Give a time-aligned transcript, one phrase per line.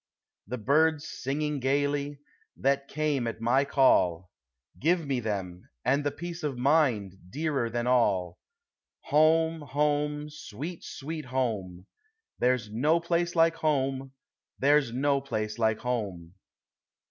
[0.47, 2.17] The birds singing gayly,
[2.57, 4.31] that came at my call,—
[4.81, 8.39] (iive me them,— and the peace of mind, dearer than all!
[9.11, 11.85] ITome, Home, sweet, sweet Home!
[12.39, 14.13] There *s no place like Home!
[14.57, 16.33] there 's no place like Home